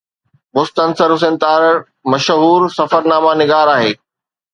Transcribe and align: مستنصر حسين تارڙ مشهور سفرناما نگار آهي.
مستنصر 0.55 1.09
حسين 1.15 1.35
تارڙ 1.43 1.75
مشهور 2.11 2.61
سفرناما 2.77 3.31
نگار 3.41 3.67
آهي. 3.75 3.91